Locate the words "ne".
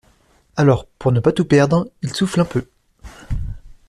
1.11-1.19